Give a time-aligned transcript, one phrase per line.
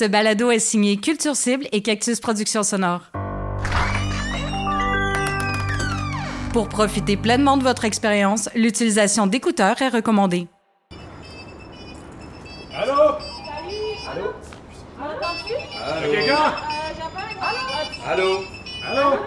[0.00, 3.02] Ce balado est signé Culture Cible et Cactus Productions Sonore.
[6.54, 10.48] Pour profiter pleinement de votre expérience, l'utilisation d'écouteurs est recommandée.
[12.74, 12.94] Allô?
[14.10, 14.32] Allô?
[14.98, 15.52] M'entends-tu
[15.84, 16.10] Allô?
[16.10, 17.36] Quelqu'un Euh, j'appelle.
[18.08, 18.38] Allô?
[18.88, 19.18] Allô?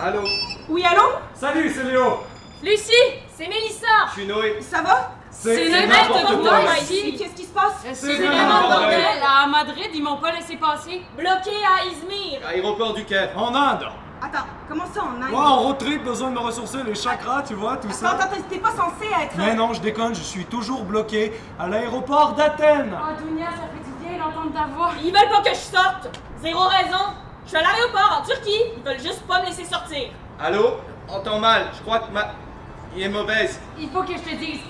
[0.00, 0.20] Allô?
[0.20, 0.28] Allô?
[0.68, 1.02] Oui, allô?
[1.34, 2.18] Salut, c'est Léo
[2.62, 2.92] Lucie,
[3.36, 4.06] c'est Mélissa.
[4.10, 4.58] Je suis Noé.
[4.60, 5.15] Ça va?
[5.38, 7.16] C'est n'importe quoi ici.
[7.16, 7.84] Qu'est-ce qui se passe?
[7.92, 9.22] C'est vraiment vraiment bordel.
[9.26, 11.02] À Madrid, ils m'ont pas laissé passer.
[11.16, 12.40] Bloqué à Izmir.
[12.48, 13.30] Aéroport du Caire.
[13.36, 13.86] En Inde
[14.22, 15.30] Attends, comment ça en Inde?
[15.30, 18.10] Moi, en road trip, besoin de me ressourcer, les chakras, tu vois, tout Attends, ça.
[18.12, 19.36] attends, t'es pas censé être...
[19.36, 22.96] Mais non, je déconne, je suis toujours bloqué à l'aéroport d'Athènes.
[22.96, 24.92] Ah, Dounia, ça fait du bien d'entendre ta voix.
[25.04, 26.08] Ils veulent pas que je sorte.
[26.40, 27.12] Zéro raison.
[27.44, 28.62] Je suis à l'aéroport en Turquie.
[28.78, 30.08] Ils veulent juste pas me laisser sortir.
[30.40, 30.78] Allô?
[31.08, 32.28] Entends mal, je crois que ma...
[32.96, 33.60] Il est mauvaise.
[33.78, 34.60] Il faut que je te dise,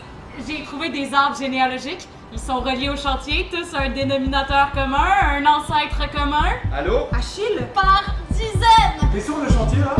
[0.46, 2.08] j'ai trouvé des arbres généalogiques.
[2.32, 5.06] Ils sont reliés au chantier, tous un dénominateur commun,
[5.38, 6.50] un ancêtre commun.
[6.74, 7.06] Allô?
[7.12, 7.66] Achille?
[7.74, 9.10] Par dizaines!
[9.12, 9.96] T'es sur le chantier, là?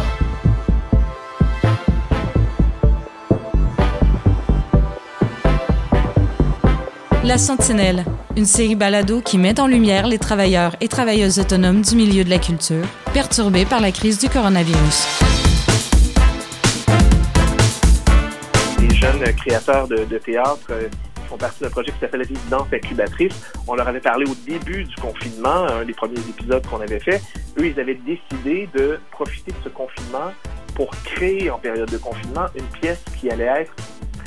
[7.25, 8.05] La Sentinelle,
[8.37, 12.31] une série balado qui met en lumière les travailleurs et travailleuses autonomes du milieu de
[12.31, 15.46] la culture, perturbés par la crise du coronavirus.
[18.97, 23.35] Jeunes créateurs de, de théâtre euh, qui font partie d'un projet qui s'appelle Résidence incubatrice.
[23.67, 27.21] On leur avait parlé au début du confinement, un des premiers épisodes qu'on avait fait.
[27.59, 30.33] Eux, ils avaient décidé de profiter de ce confinement
[30.75, 33.73] pour créer en période de confinement une pièce qui allait être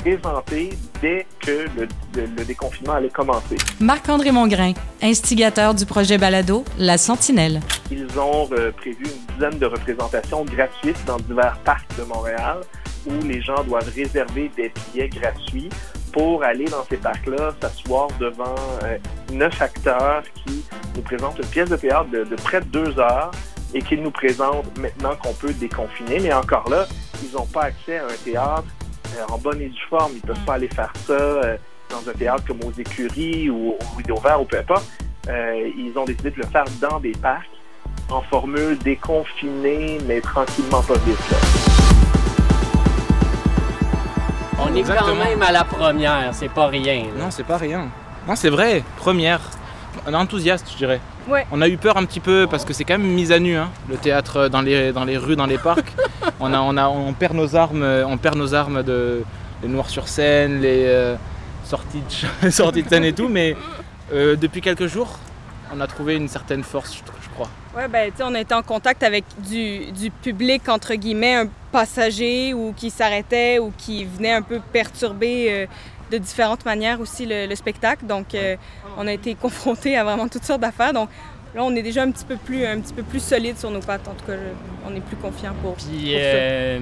[0.00, 0.70] présentée
[1.02, 3.56] dès que le, le- le déconfinement allait commencer.
[3.80, 7.60] Marc-André Mongrain, instigateur du projet balado La Sentinelle.
[7.90, 12.60] Ils ont euh, prévu une dizaine de représentations gratuites dans divers parcs de Montréal
[13.06, 15.68] où les gens doivent réserver des billets gratuits
[16.12, 18.98] pour aller dans ces parcs-là, s'asseoir devant euh,
[19.32, 20.64] neuf acteurs qui
[20.96, 23.30] nous présentent une pièce de théâtre de, près de deux heures
[23.74, 26.18] et qui nous présentent maintenant qu'on peut déconfiner.
[26.20, 26.86] Mais encore là,
[27.22, 28.64] ils n'ont pas accès à un théâtre
[29.16, 30.12] euh, en bonne et due forme.
[30.16, 31.56] Ils peuvent pas aller faire ça euh,
[31.90, 34.86] dans un théâtre comme aux écuries ou au Rideau Vert ou peu importe.
[35.28, 37.46] Ils ont décidé de le faire dans des parcs
[38.10, 41.69] en formule déconfinée, mais tranquillement pas vite.
[44.62, 45.08] On est Exactement.
[45.10, 46.94] quand même à la première, c'est pas rien.
[47.16, 47.24] là.
[47.24, 47.88] Non, c'est pas rien.
[48.28, 49.40] Non, c'est vrai, première.
[50.06, 51.00] On est enthousiaste, je dirais.
[51.28, 51.46] Ouais.
[51.50, 53.56] On a eu peur un petit peu parce que c'est quand même mise à nu,
[53.56, 55.92] hein, le théâtre dans les, dans les rues, dans les parcs.
[56.40, 59.22] on, a, on, a, on perd nos armes, on perd nos armes de,
[59.62, 61.16] de noirs sur scène, les euh,
[61.64, 62.02] sorties,
[62.42, 63.56] de, sorties de scène et tout, mais
[64.12, 65.18] euh, depuis quelques jours,
[65.72, 67.48] on a trouvé une certaine force, je, je crois.
[67.76, 71.34] Ouais, ben, tu sais, on a été en contact avec du, du public, entre guillemets,
[71.36, 75.66] un passager ou qui s'arrêtait ou qui venait un peu perturber euh,
[76.10, 78.04] de différentes manières aussi le, le spectacle.
[78.06, 78.56] Donc, euh,
[78.98, 80.92] on a été confrontés à vraiment toutes sortes d'affaires.
[80.92, 81.08] Donc,
[81.54, 83.80] là, on est déjà un petit peu plus, un petit peu plus solide sur nos
[83.80, 84.08] pattes.
[84.08, 86.26] En tout cas, je- on est plus confiant pour, Puis pour ça.
[86.26, 86.78] euh,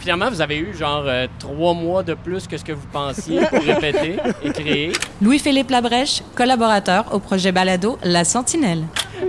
[0.00, 3.40] finalement, vous avez eu genre euh, trois mois de plus que ce que vous pensiez
[3.46, 4.92] pour répéter et créer.
[5.22, 8.82] Louis-Philippe Labrèche, collaborateur au projet balado La Sentinelle.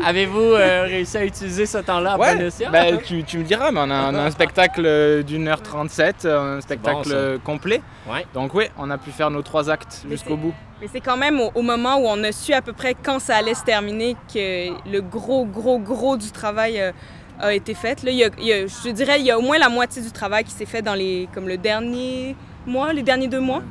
[0.06, 2.72] Avez-vous euh, réussi à utiliser ce temps-là à bon escient?
[2.72, 5.62] bah, tu, tu me diras, mais on a, on a un spectacle euh, d'une heure
[5.62, 7.82] 37, un spectacle complet.
[8.10, 8.26] Ouais.
[8.34, 10.54] Donc oui, on a pu faire nos trois actes jusqu'au bout.
[10.80, 13.20] Mais c'est quand même au, au moment où on a su à peu près quand
[13.20, 16.92] ça allait se terminer que le gros, gros, gros du travail euh,
[17.42, 18.04] a été fait.
[18.04, 19.70] Là, il y a- il y a- je dirais il y a au moins la
[19.70, 22.36] moitié du travail qui s'est fait dans les, comme le dernier
[22.66, 23.62] mois, les derniers deux mois.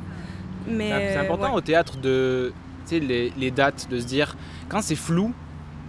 [0.67, 1.57] Mais, C'est important ouais.
[1.57, 2.53] au théâtre de,
[2.87, 4.35] tu sais, les, les dates, de se dire,
[4.69, 5.33] quand c'est flou,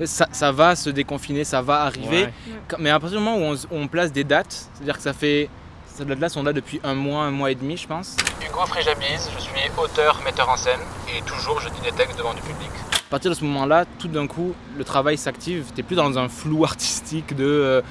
[0.05, 2.25] ça, ça va se déconfiner, ça va arriver.
[2.25, 2.33] Ouais.
[2.69, 5.13] Quand- Mais à partir du moment où on, on place des dates, c'est-à-dire que ça
[5.13, 5.51] fait,
[5.87, 8.17] ces dates-là sont là depuis un mois, un mois et demi, je pense.
[8.41, 10.81] Hugo Fréjabise, je suis auteur, metteur en scène
[11.15, 12.71] et toujours je dis des textes devant du public.
[13.13, 15.67] À partir de ce moment-là, tout d'un coup, le travail s'active.
[15.75, 17.83] T'es plus dans un flou artistique de, euh,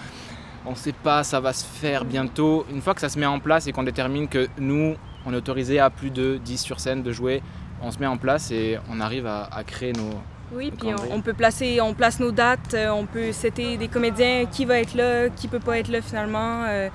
[0.65, 2.65] on sait pas, ça va se faire bientôt.
[2.71, 4.95] Une fois que ça se met en place et qu'on détermine que nous,
[5.27, 7.43] on est autorisé à plus de 10 sur scène de jouer,
[7.83, 10.09] on se met en place et on arrive à, à créer nos,
[10.57, 14.45] Oui, puis on, peut placer, on place nos dates, euh, on peut setter des comédiens,
[14.51, 16.63] qui va être là, qui peut pas être là finalement.
[16.67, 16.89] euh,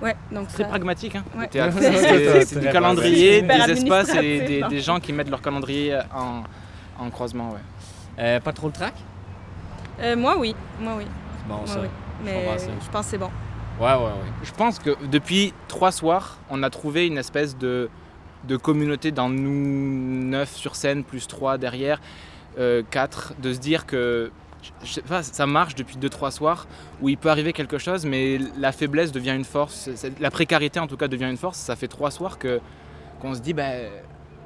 [0.00, 1.50] ouais, donc Très ça- pragmatique, hein, Ouais.
[2.46, 4.68] C'est du calendrier, des espaces et des, hein.
[4.68, 6.42] des gens qui mettent leur calendrier en,
[6.98, 7.50] en croisement.
[7.50, 7.60] Ouais.
[8.18, 8.94] Euh, pas trop le track?
[10.00, 10.54] Euh, moi, oui.
[10.80, 11.04] Moi, oui.
[11.38, 11.80] C'est bon Moi, ça.
[11.80, 11.88] oui.
[12.24, 13.30] Mais je pense que c'est bon.
[13.80, 14.10] Ouais, ouais, ouais.
[14.42, 17.90] Je pense que depuis trois soirs, on a trouvé une espèce de,
[18.44, 22.00] de communauté dans nous neuf sur scène, plus trois derrière,
[22.58, 24.30] euh, quatre, de se dire que
[24.82, 26.66] je sais pas, ça marche depuis deux trois soirs
[27.00, 29.88] où il peut arriver quelque chose, mais la faiblesse devient une force.
[30.18, 31.58] La précarité en tout cas devient une force.
[31.58, 32.60] Ça fait trois soirs que
[33.20, 33.88] qu'on se dit, ben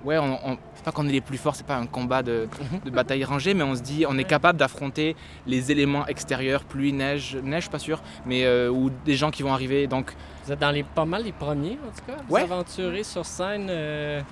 [0.05, 2.49] ouais, on, on- c'est pas qu'on est les plus forts, c'est pas un combat de,
[2.85, 5.15] de bataille rangée, mais on se dit, on est capable d'affronter
[5.47, 9.53] les éléments extérieurs, pluie, neige, neige, pas sûr, mais euh, ou des gens qui vont
[9.53, 9.87] arriver.
[9.87, 10.15] Donc,
[10.47, 12.17] Vous êtes dans les, pas mal les premiers, en tout cas.
[12.29, 12.43] Vous Ouais.
[12.43, 13.67] aventurez sur scène.
[13.69, 14.23] euh,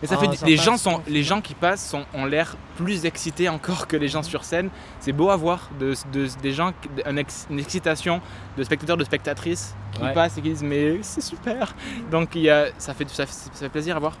[0.00, 2.56] mais ça Ah, fait, ça les gens sont, les gens qui passent sont, ont l'air
[2.76, 4.68] plus excités encore que les gens sur scène.
[5.00, 6.72] C'est beau à voir, de, de- des gens,
[7.16, 8.20] ex- une excitation
[8.56, 10.12] de spectateurs, de spectatrices qui Ouais.
[10.14, 11.74] passent et qui disent mais c'est super.
[12.10, 14.16] Donc il y a, ça fait, ça, fait- ça fait plaisir à voir.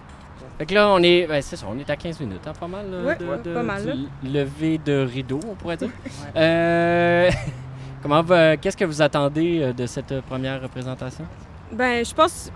[0.58, 2.66] Fait que là, on est, ben, c'est ça, on est à 15 minutes, hein, pas
[2.68, 2.86] mal.
[2.90, 3.82] là, Ouais, de, ouais, de- pas mal,
[4.22, 5.88] du lever de rideau, on pourrait dire.
[6.36, 7.30] Euh,
[8.02, 11.24] comment va- qu'est-ce que vous attendez euh, de cette première représentation?
[11.72, 12.50] Ben, je pense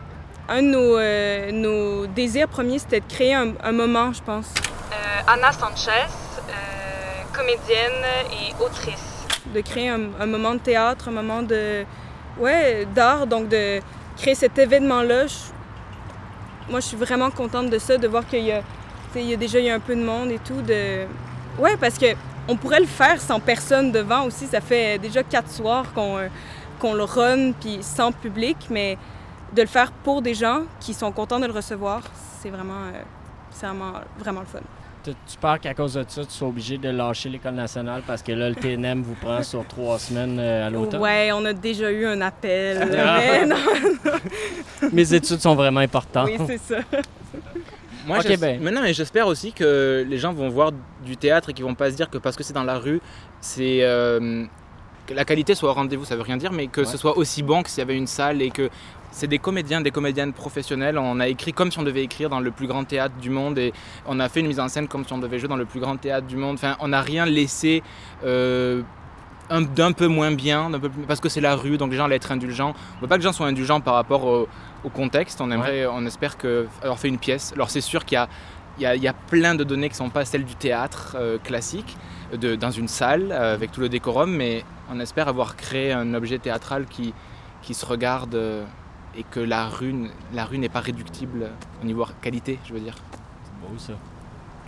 [0.48, 4.52] un de nos, euh, nos désirs premiers, c'était de créer un, un moment, je pense.
[5.26, 6.52] Anna Sanchez, euh,
[7.32, 9.26] comédienne et autrice.
[9.52, 11.84] De créer un, un moment de théâtre, un moment de,
[12.38, 13.80] ouais, d'art, donc de
[14.16, 15.26] créer cet événement-là.
[15.26, 15.34] Je-
[16.68, 18.62] moi, je suis vraiment contente de ça, de voir qu'il y a,
[19.14, 20.60] il y a déjà eu un peu de monde et tout.
[20.62, 21.06] De...
[21.58, 22.06] Ouais, parce que
[22.48, 24.46] on pourrait le faire sans personne devant aussi.
[24.46, 28.98] Ça fait déjà quatre soirs qu'on le run, puis sans public, mais
[29.54, 32.02] de le faire pour des gens qui sont contents de le recevoir,
[32.40, 33.02] c'est vraiment, euh,
[33.60, 34.60] vraiment, vraiment le fun.
[35.12, 38.32] Tu, peurs qu'à cause de ça, tu sois obligé de lâcher l'École nationale parce que
[38.32, 41.00] là, le TNM vous prend sur trois semaines euh, à l'automne?
[41.00, 42.90] Ouais, on a déjà eu un appel.
[42.98, 43.18] Ah.
[43.20, 43.56] mais non,
[44.92, 46.28] Mes études sont vraiment importantes.
[46.28, 46.80] oui, c'est ça.
[48.06, 48.60] Moi, ben.
[48.60, 50.72] mais non, mais j'espère aussi que les gens vont voir
[51.04, 53.00] du théâtre et qu'ils vont pas se dire que parce que c'est dans la rue,
[53.40, 54.44] c'est euh,
[55.06, 56.04] que la qualité soit au rendez-vous.
[56.04, 56.86] Ça veut rien dire, mais que Ouais.
[56.86, 58.70] ce soit aussi bon que s'il y avait une salle et que
[59.16, 60.98] c'est des comédiens, des comédiennes professionnelles.
[60.98, 63.56] On a écrit comme si on devait écrire dans le plus grand théâtre du monde
[63.58, 63.72] et
[64.06, 65.80] on a fait une mise en scène comme si on devait jouer dans le plus
[65.80, 66.54] grand théâtre du monde.
[66.56, 67.82] Enfin, on n'a rien laissé.
[68.24, 68.82] euh,
[69.48, 72.16] un- d'un peu moins bien, peu parce que c'est la rue, donc les gens allaient
[72.16, 72.74] être indulgents.
[72.98, 74.48] On veut pas que les gens soient indulgents par rapport au,
[74.82, 75.40] au contexte.
[75.40, 77.52] On aimerait, on espère que avoir fait une pièce.
[77.54, 78.28] Alors c'est sûr qu'il y a,
[78.78, 81.16] il y, a, il y a plein de données qui sont pas celles du théâtre
[81.18, 81.96] euh, classique,
[82.36, 86.12] de, dans une salle euh, avec tout le décorum, mais on espère avoir créé un
[86.14, 87.14] objet théâtral qui,
[87.62, 88.64] qui se regarde euh,
[89.18, 91.50] et que la rue, n- la rue n'est pas réductible
[91.82, 92.94] au niveau qualité, je veux dire.
[93.44, 93.92] C'est beau, ça.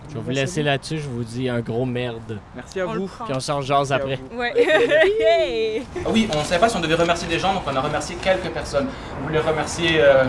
[0.09, 2.39] Je vais vous laisser là-dessus, je vous dis un gros merde.
[2.55, 3.07] Merci à On vous.
[3.25, 4.19] Puis on s'en jase après.
[4.33, 4.53] Ouais.
[6.05, 7.81] Ah oui, on ne savait pas si on devait remercier des gens, donc on a
[7.81, 8.87] remercié quelques personnes.
[9.21, 10.23] On voulait remercier euh,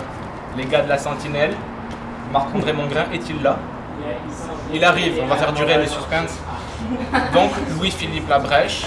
[0.57, 1.55] les gars de la Sentinelle?
[2.33, 3.59] Marc-André Mongrain est-il là?
[4.73, 6.39] Il arrive, on va faire durer le suspense.
[7.35, 8.87] Donc Louis-Philippe Labrèche,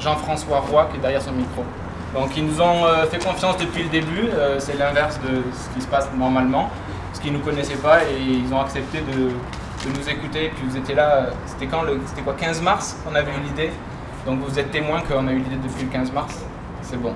[0.00, 1.64] Jean-François Roy qui est derrière son micro.
[2.14, 5.74] Donc ils nous ont euh, fait confiance depuis le début, euh, c'est l'inverse de ce
[5.74, 6.70] qui se passe normalement,
[7.08, 9.30] parce qu'ils ne nous connaissaient pas et ils ont accepté de,
[9.86, 10.50] nous écouter.
[10.54, 13.70] Puis vous étiez là, euh, c'était quand C'était quoi 15 mars qu'on avait eu l'idée
[14.26, 16.42] donc vous êtes témoin qu'on a eu l'idée depuis le 15 mars.
[16.82, 17.12] C'est bon.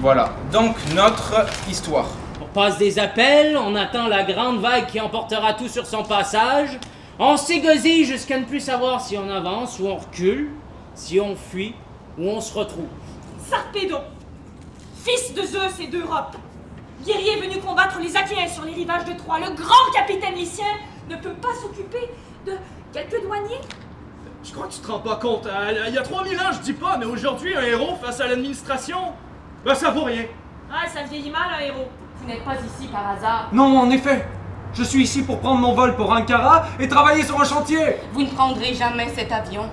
[0.00, 0.30] Voilà.
[0.52, 2.06] Donc notre histoire.
[2.40, 6.78] On passe des appels, on attend la grande vague qui emportera tout sur son passage.
[7.18, 10.50] On s'égosille jusqu'à ne plus savoir si on avance ou on recule,
[10.94, 11.74] si on fuit
[12.18, 12.86] ou on se retrouve.
[13.52, 14.00] Sarpédon,
[15.04, 16.36] fils de Zeus et d'Europe,
[17.04, 20.64] guerrier venu combattre les Achéens sur les rivages de Troie, le grand capitaine lycien
[21.10, 22.08] ne peut pas s'occuper
[22.46, 22.52] de
[22.94, 23.60] quelques douaniers?
[24.42, 25.46] Je crois que tu te rends pas compte.
[25.46, 25.70] hein.
[25.86, 29.12] Il y a 3000 ans, je dis pas, mais aujourd'hui, un héros face à l'administration,
[29.66, 30.24] ben ça vaut rien.
[30.72, 31.88] Ah, ça vieillit mal, un héros.
[32.22, 33.48] Vous n'êtes pas ici par hasard?
[33.52, 34.26] Non, en effet.
[34.72, 37.96] Je suis ici pour prendre mon vol pour Ankara et travailler sur un chantier.
[38.14, 39.68] Vous ne prendrez jamais cet avion.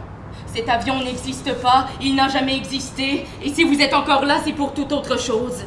[0.54, 4.54] Cet avion n'existe pas, il n'a jamais existé, et si vous êtes encore là, c'est
[4.54, 5.64] pour toute autre chose.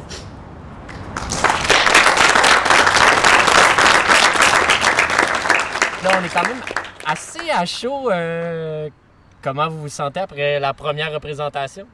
[6.03, 6.61] Là, on est quand même
[7.05, 8.11] assez à chaud.
[8.11, 8.89] euh,
[9.41, 11.85] comment vous vous sentez après la première représentation?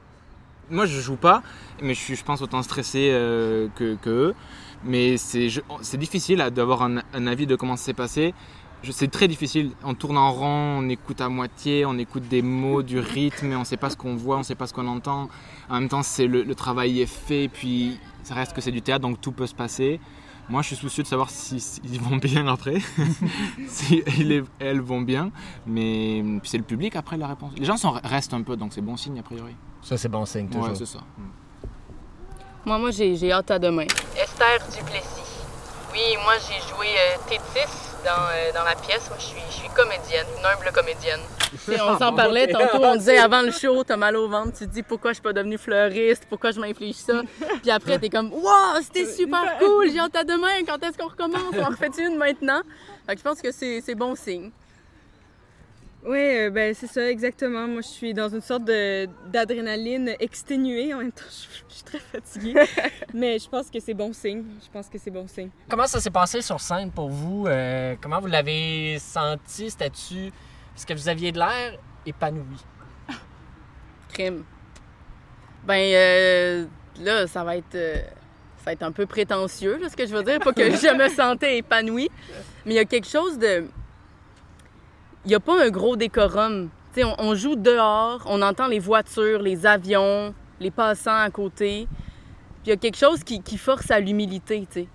[0.68, 1.42] Moi je joue pas,
[1.80, 4.34] mais je suis je pense autant stressé euh, que, que eux.
[4.82, 8.34] Mais c'est difficile d'avoir un, un avis de comment ça s'est passé.
[8.82, 9.72] Je- C'est très difficile.
[9.84, 13.56] On tourne en rond, on écoute à moitié, on écoute des mots, du rythme, mais
[13.56, 15.28] on sait pas ce qu'on voit, on sait pas ce qu'on entend.
[15.68, 18.80] En même temps, c'est le, le travail est fait, puis ça reste que c'est du
[18.82, 20.00] théâtre, donc tout peut se passer.
[20.48, 22.78] Moi, je suis soucieux de savoir s'ils si, ils vont bien après,
[23.68, 25.30] si ils elles vont bien.
[25.66, 27.52] Mais c'est le public après la réponse.
[27.56, 29.54] Les gens sont, restent un peu, donc c'est bon signe a priori.
[29.82, 30.68] Ça, c'est bon signe, toujours.
[30.68, 31.00] Ouais, c'est ça.
[32.64, 33.84] Moi, moi, j'ai j'ai hâte à demain.
[34.16, 35.44] Esther Duplessis.
[35.92, 39.08] Oui, moi, j'ai joué euh, Tétis dans, euh, dans la pièce.
[39.08, 41.20] Moi, je suis, je suis comédienne, une humble comédienne.
[41.68, 44.72] on s'en parlait tantôt, on disait avant le show, t'as mal au ventre, tu te
[44.72, 47.22] dis pourquoi je suis pas devenue fleuriste, pourquoi je m'inflige ça?
[47.62, 51.08] Puis après, t'es comme, wow, c'était super cool, j'ai hâte à demain, quand est-ce qu'on
[51.08, 51.40] recommence?
[51.52, 52.60] On en refait une maintenant?
[53.06, 54.50] Fait que je pense que c'est c'est bon signe.
[56.02, 57.68] Oui, ben c'est ça, exactement.
[57.68, 60.94] Moi, je suis dans une sorte de, d'adrénaline exténuée.
[60.94, 62.54] En même temps, je, je suis très fatiguée.
[63.14, 64.44] Mais je pense que c'est bon signe.
[64.64, 65.50] Je pense que c'est bon signe.
[65.68, 67.46] Comment ça s'est passé sur scène pour vous?
[67.46, 69.70] Euh, comment vous l'avez senti?
[69.70, 70.32] C'était-tu...
[70.74, 72.56] Est-ce que vous aviez de l'air épanoui?
[74.14, 74.44] Crime.
[75.66, 76.64] Ben, euh,
[77.00, 77.74] là, ça va être...
[77.74, 77.96] euh,
[78.56, 80.38] ça va être un peu prétentieux, là, ce que je veux dire.
[80.38, 82.10] Pas que je me sentais épanouie.
[82.64, 83.66] Mais il y a quelque chose de...
[85.24, 86.70] Il n'y a pas un gros décorum.
[86.96, 91.86] On, on joue dehors, on entend les voitures, les avions, les passants à côté.
[92.62, 94.88] Puis il y a quelque chose qui, qui force à l'humilité, tu sais.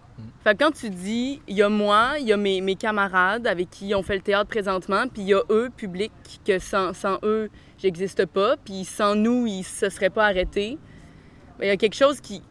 [0.43, 3.47] Fait que quand tu dis, il y a moi, il y a mes, mes camarades
[3.47, 6.11] avec qui on fait le théâtre présentement, puis il y a eux, public,
[6.45, 10.77] que sans, sans eux, j'existe pas, puis sans nous, ils se seraient pas arrêtés.
[11.59, 12.41] Ben, il y a quelque chose qui,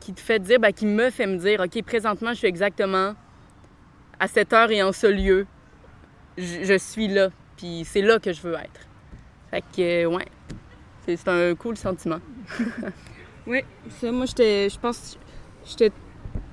[0.00, 3.14] qui te fait dire, ben, qui me fait me dire, OK, présentement, je suis exactement
[4.18, 5.46] à cette heure et en ce lieu.
[6.36, 8.80] Je, je suis là, puis c'est là que je veux être.
[9.50, 10.24] Fait que, euh, ouais,
[11.06, 12.20] c'est un cool sentiment.
[13.46, 13.60] Oui,
[14.00, 15.18] ça, moi, j'étais, je pense,
[15.66, 15.92] j'étais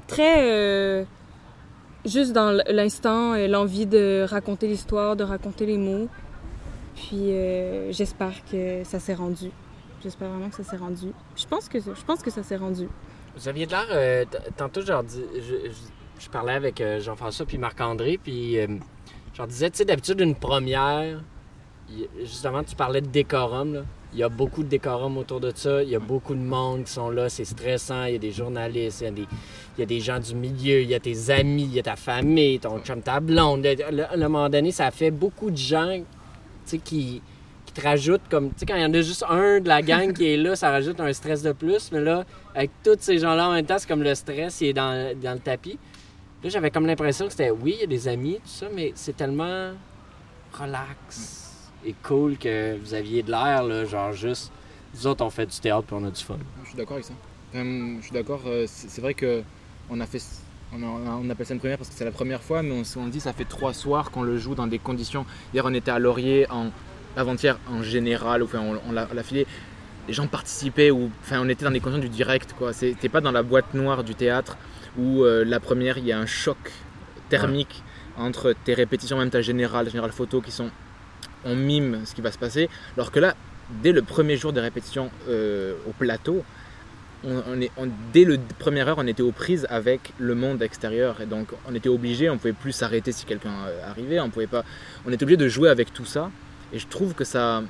[0.07, 1.05] très euh,
[2.03, 6.09] juste dans l'instant, l'envie de raconter l'histoire, de raconter les mots.
[6.97, 9.51] Puis euh, j'espère que ça s'est rendu.
[10.03, 11.13] J'espère vraiment que ça s'est rendu.
[11.38, 12.89] Je pense que, je pense que ça s'est rendu.
[13.38, 13.88] Vous aviez de l'air...
[13.91, 14.25] euh,
[14.57, 18.57] tantôt, dis- je, je- je parlais avec Jean-François puis Marc-André, puis
[19.33, 21.21] je leur disais, tu sais, d'habitude, une première,
[22.19, 23.81] justement, tu parlais de décorum, là.
[24.13, 25.81] Il y a beaucoup de décorum autour de ça.
[25.83, 27.29] Il y a beaucoup de monde qui sont là.
[27.29, 28.03] C'est stressant.
[28.05, 30.35] Il y a des journalistes, il y a des, il y a des gens du
[30.35, 33.65] milieu, il y a tes amis, il y a ta famille, ton chum, ta blonde.
[33.65, 36.03] À un moment donné, ça fait beaucoup de gens tu
[36.65, 37.21] sais, qui,
[37.65, 38.50] qui te rajoutent comme.
[38.50, 40.57] Tu sais, quand il y en a juste un de la gang qui est là,
[40.57, 41.89] ça rajoute un stress de plus.
[41.93, 44.73] Mais là, avec tous ces gens-là en même temps, c'est comme le stress, il est
[44.73, 45.79] dans, dans le tapis.
[46.43, 48.91] Là, j'avais comme l'impression que c'était, oui, il y a des amis, tout ça, mais
[48.95, 49.74] c'est tellement
[50.53, 54.51] relax et cool que vous aviez de l'air, là, genre juste.
[54.93, 56.38] Nous autres, on fait du théâtre puis on a du fun.
[56.63, 57.13] Je suis d'accord avec ça.
[57.53, 58.41] Je suis d'accord.
[58.45, 59.43] euh, C'est vrai que
[59.89, 60.21] on a fait,
[60.74, 63.07] on, on appelle ça une première parce que c'est la première fois, mais on, on
[63.07, 65.25] dit ça fait trois soirs qu'on le joue dans des conditions.
[65.53, 66.71] Hier, on était à Laurier en
[67.15, 69.45] avant-hier en général, enfin, on, on l'a filé.
[70.07, 72.74] Les gens participaient ou, enfin, on était dans des conditions du direct, quoi.
[72.74, 74.57] C'était pas dans la boîte noire du théâtre
[74.98, 76.57] où euh, la première il y a un choc
[77.29, 77.83] thermique
[78.17, 80.69] entre tes répétitions, même ta générale, générale photo, qui sont
[81.45, 82.69] on mime ce qui va se passer.
[82.98, 83.36] Alors que là,
[83.81, 86.43] dès le premier jour de répétition euh, au plateau,
[87.24, 90.62] on, on est, on- dès le première heure, on était aux prises avec le monde
[90.62, 91.21] extérieur.
[91.21, 94.19] Et donc, on était obligé, on pouvait plus s'arrêter si quelqu'un euh, arrivait.
[94.19, 94.63] On pouvait pas,
[95.05, 96.29] on était obligé de jouer avec tout ça.
[96.74, 97.63] Et je trouve que ça,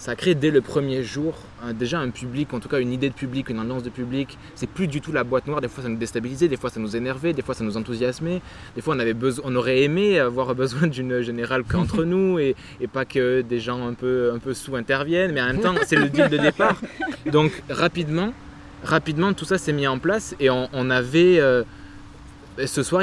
[0.00, 1.34] ça a créé dès le premier jour
[1.74, 4.38] déjà un public, en tout cas une idée de public, une ambiance de public.
[4.54, 5.60] C'est plus du tout la boîte noire.
[5.60, 8.40] Des fois, ça nous déstabilisait, des fois, ça nous énervait, des fois, ça nous enthousiasmait.
[8.74, 9.14] Des fois, on, avait
[9.44, 12.56] on aurait aimé avoir besoin d'une générale qu'entre nous et,
[12.90, 15.32] pas que des gens un peu, un peu sous interviennent.
[15.32, 16.80] Mais en même temps, c'est le deal de départ.
[17.30, 18.32] Donc, rapidement,
[18.82, 21.38] rapidement, tout ça s'est mis en place et on, avait.
[21.38, 21.62] euh,
[22.66, 23.02] ce soir,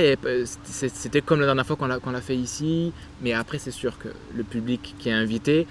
[0.63, 4.43] c'était comme la dernière fois qu'on l'a fait ici, mais après, c'est sûr que le
[4.43, 5.65] public qui est invité,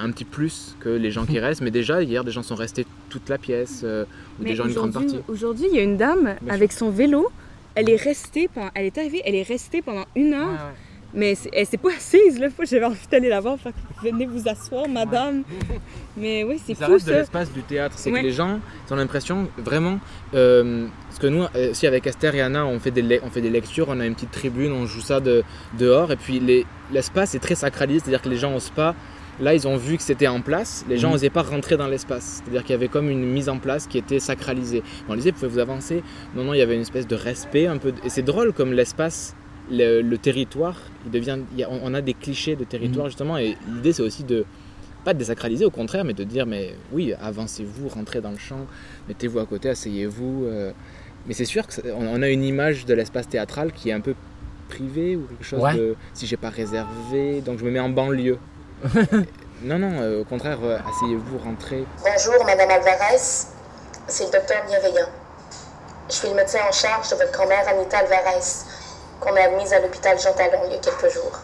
[0.00, 1.60] un petit plus que les gens qui restent.
[1.62, 4.04] Mais déjà, hier, des gens sont restés toute la pièce, euh,
[4.38, 5.30] ou Mais gens une grande aujourd'hui- partie.
[5.32, 7.30] Aujourd'hui, il y a une dame Bien avec son vélo.
[7.74, 10.72] Elle est restée pendant, elle est arrivée, elle est restée pendant une heure.
[11.12, 12.46] Mais elle s'est pas assise là.
[12.62, 13.58] J'avais envie d'aller la voir.
[13.58, 15.42] Fait que venez vous asseoir, madame.
[16.16, 17.18] Mais oui, c'est Ça fou reste de ça.
[17.18, 17.96] l'espace du théâtre.
[17.98, 18.20] C'est Ouais.
[18.20, 19.98] que les gens ils ont l'impression vraiment.
[20.34, 23.40] euh, parce que nous, euh, aussi avec Esther et Anna, on fait, des, on fait
[23.40, 25.42] des lectures, on a une petite tribune, on joue ça de,
[25.78, 26.12] dehors.
[26.12, 28.94] Et puis les- l'espace est très sacralisé, c'est-à-dire que les gens n'osent pas.
[29.40, 31.14] Là, ils ont vu que c'était en place, les gens Mhm.
[31.14, 32.42] n'osaient pas rentrer dans l'espace.
[32.42, 34.82] C'est-à-dire qu'il y avait comme une mise en place qui était sacralisée.
[35.08, 36.02] On disait, pouvez vous avancer?
[36.34, 37.92] Non, non, il y avait une espèce de respect un peu.
[38.04, 39.34] Et c'est drôle comme l'espace,
[39.70, 43.38] le, le territoire, il devient, il y a- on a des clichés de territoire justement.
[43.38, 44.44] Et l'idée, c'est aussi de
[45.04, 48.66] pas de désacraliser, au contraire, mais de dire, mais oui, avancez-vous, rentrez dans le champ,
[49.08, 50.44] mettez-vous à côté, asseyez-vous.
[50.44, 50.72] euh.
[51.26, 54.14] Mais c'est sûr qu'on on a une image de l'espace théâtral qui est un peu
[54.68, 55.74] privé ou quelque chose Ouais.
[55.74, 58.38] de si j'ai pas réservé, donc je me mets en banlieue.
[59.62, 61.84] non, non, euh, au contraire, euh, asseyez-vous, rentrez.
[62.02, 63.20] Bonjour, Madame Alvarez.
[64.08, 65.08] C'est le docteur Bienveillant.
[66.08, 68.40] Je suis le médecin en charge de votre grand-mère Anita Alvarez,
[69.20, 71.40] qu'on a admise à l'hôpital Jean Talon il y a quelques jours.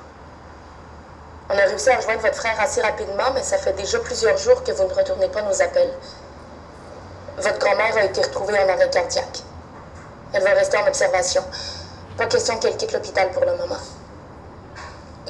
[1.51, 4.65] On a réussi à rejoindre votre frère assez rapidement, mais ça fait déjà plusieurs jours
[4.65, 5.93] que vous ne retournez pas nos appels.
[7.37, 9.43] Votre grand-mère a été retrouvée en arrêt cardiaque.
[10.33, 11.43] Elle va rester en observation.
[12.17, 13.77] Pas question qu'elle quitte l'hôpital pour le moment.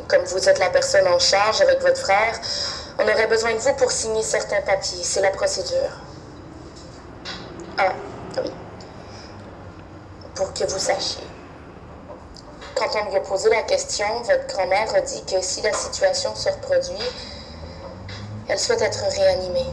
[0.09, 2.39] Comme vous êtes la personne en charge avec votre frère,
[2.99, 5.03] on aurait besoin de vous pour signer certains papiers.
[5.03, 5.91] C'est la procédure.
[7.79, 7.93] Ah,
[8.43, 8.53] oui.
[10.35, 11.25] Pour que vous sachiez.
[12.77, 16.35] Quand on lui a posé la question, votre grand-mère a dit que si la situation
[16.35, 17.11] se reproduit,
[18.49, 19.67] elle souhaite être réanimée.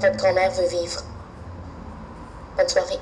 [0.00, 1.02] Votre grand-mère veut vivre.
[2.56, 2.98] Bonne soirée.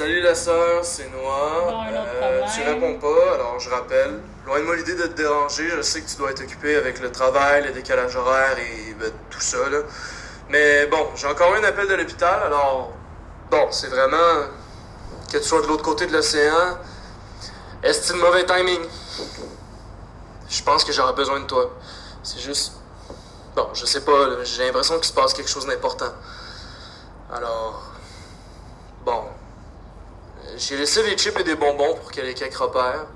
[0.00, 1.92] Salut la sœur, c'est Noah.
[2.22, 4.18] Euh, tu réponds pas, alors je rappelle.
[4.46, 7.00] Loin de moi l'idée de te déranger, je sais que tu dois être occupé avec
[7.00, 9.58] le travail, le décalage horaire et ben, tout ça.
[9.68, 9.80] Là.
[10.48, 12.94] Mais bon, j'ai encore eu un appel de l'hôpital, alors
[13.50, 14.46] bon, c'est vraiment
[15.30, 16.78] que tu sois de l'autre côté de l'océan.
[17.82, 18.80] Est-ce le mauvais timing?
[20.48, 21.72] Je pense que j'aurais besoin de toi.
[22.22, 22.72] C'est juste.
[23.54, 26.14] Bon, je sais pas, j'ai l'impression qu'il se passe quelque chose d'important.
[27.30, 27.82] Alors.
[29.04, 29.24] Bon.
[30.60, 33.06] J'ai laissé des chips et des bonbons pour que les quelques repères.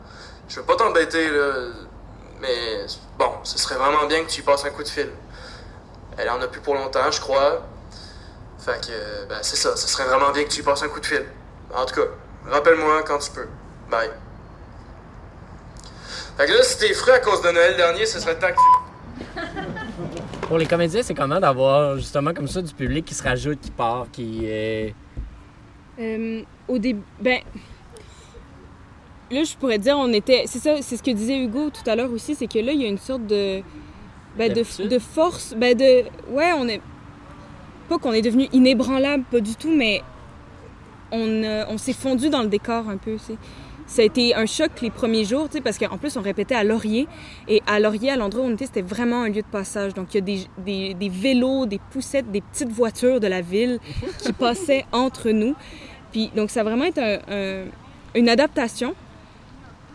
[0.48, 1.52] Je veux pas t'embêter, là.
[2.40, 2.86] Mais
[3.18, 5.10] bon, ce serait vraiment bien que tu y passes un coup de fil.
[6.16, 7.62] Elle en a plus pour longtemps, je crois.
[8.58, 9.76] Fait que, ben, c'est ça.
[9.76, 11.26] Ce serait vraiment bien que tu y passes un coup de fil.
[11.74, 12.06] En tout cas,
[12.50, 13.46] rappelle-moi quand tu peux.
[13.90, 14.10] Bye.
[16.38, 18.54] Fait que là, si t'es fru à cause de Noël dernier, ce serait temps que
[18.54, 20.46] tu...
[20.48, 23.70] Pour les comédiens, c'est comment d'avoir justement comme ça du public qui se rajoute, qui
[23.70, 24.94] part, qui est.
[25.98, 27.40] Euh, au début, ben.
[29.30, 30.44] Là, je pourrais dire, on était.
[30.46, 32.80] C'est ça, c'est ce que disait Hugo tout à l'heure aussi, c'est que là, il
[32.80, 33.62] y a une sorte de.
[34.36, 35.54] Ben, de, de force.
[35.56, 36.04] Ben, de.
[36.30, 36.80] Ouais, on est.
[37.88, 40.02] Pas qu'on est devenu inébranlable, pas du tout, mais
[41.12, 43.16] on, euh, on s'est fondu dans le décor un peu.
[43.18, 43.36] c'est
[43.87, 47.07] Ça a été un choc les premiers jours, parce qu'en plus, on répétait à Laurier.
[47.49, 49.93] Et à Laurier, à l'endroit où on était, c'était vraiment un lieu de passage.
[49.95, 53.43] Donc, il y a des, des, des, vélos, des poussettes, des petites voitures de la
[53.43, 53.79] ville
[54.19, 55.55] qui passaient entre nous.
[56.12, 57.64] Puis, donc, ça a vraiment été un, un,
[58.14, 58.95] une adaptation.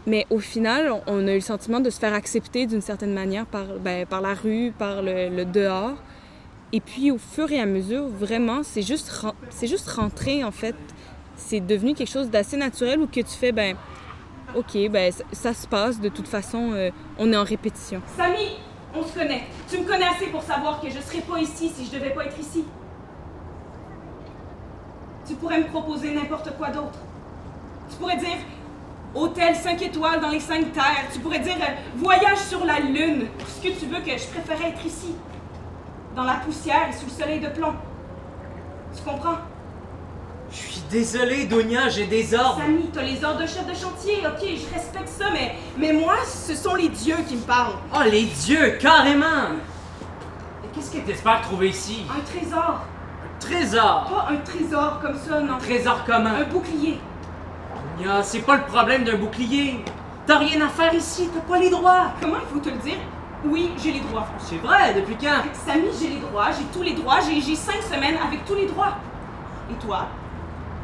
[0.05, 3.45] Mais au final, on a eu le sentiment de se faire accepter d'une certaine manière
[3.45, 5.95] par, ben, par la rue, par le, le, dehors.
[6.71, 9.11] Et puis, au fur et à mesure, vraiment, c'est juste,
[9.49, 10.75] c'est juste rentrer, en fait.
[11.39, 13.75] C'est devenu quelque chose d'assez naturel où que tu fais, ben,
[14.55, 15.99] OK, ben, ça, ça se passe.
[15.99, 18.01] De toute façon, euh, on est en répétition.
[18.17, 18.57] Samy,
[18.95, 19.43] on se connaît.
[19.69, 22.25] Tu me connais assez pour savoir que je serais pas ici si je devais pas
[22.25, 22.65] être ici.
[25.27, 26.99] Tu pourrais me proposer n'importe quoi d'autre.
[27.89, 28.37] Tu pourrais dire
[29.13, 31.05] hôtel 5 étoiles dans les 5 terres.
[31.13, 33.27] Tu pourrais dire euh, voyage sur la lune.
[33.47, 35.13] Ce que tu veux que je préférais être ici.
[36.15, 37.73] Dans la poussière et sous le soleil de plomb.
[38.95, 39.37] Tu comprends?
[40.89, 42.61] Désolé, Donia, j'ai des ordres.
[42.61, 46.15] Samy, t'as les ordres de chef de chantier, ok, je respecte ça, mais, mais moi,
[46.25, 47.75] ce sont les dieux qui me parlent.
[47.93, 49.53] Oh, les dieux, carrément!
[50.63, 52.05] Et qu'est-ce que t'espères trouver ici?
[52.09, 52.79] Un trésor.
[53.23, 54.09] Un trésor?
[54.09, 55.53] Pas un trésor comme ça, non.
[55.53, 56.29] Un trésor comment?
[56.31, 56.99] Un bouclier.
[57.99, 59.85] Donia, c'est pas le problème d'un bouclier.
[60.25, 62.13] T'as rien à faire ici, t'as pas les droits.
[62.19, 62.97] Comment il faut te le dire?
[63.45, 64.25] Oui, j'ai les droits.
[64.39, 65.43] C'est vrai, depuis quand?
[65.67, 68.97] Samy, j'ai les droits, j'ai tous les droits, j'ai cinq semaines avec tous les droits.
[69.71, 70.07] Et toi?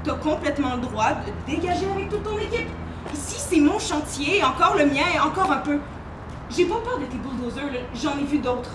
[0.06, 2.70] T'as complètement le droit de dégager avec toute ton équipe.
[3.12, 5.80] Ici, c'est mon chantier, encore le mien encore un peu.
[6.52, 8.70] J'ai pas peur de tes bulldozers, j'en ai vu d'autres.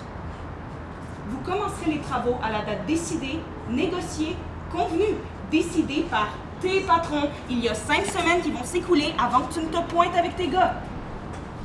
[1.29, 3.39] Vous commencerez les travaux à la date décidée,
[3.69, 4.35] négociée,
[4.73, 5.15] convenue,
[5.49, 6.27] décidée par
[6.59, 7.29] tes patrons.
[7.49, 10.35] Il y a cinq semaines qui vont s'écouler avant que tu ne te pointes avec
[10.35, 10.73] tes gars.